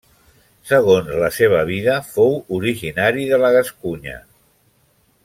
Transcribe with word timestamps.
Segons 0.69 1.11
la 1.23 1.27
seva 1.35 1.59
vida, 1.69 1.97
fou 2.15 2.33
originari 2.57 3.27
de 3.33 3.41
la 3.45 3.53
Gascunya. 3.61 4.17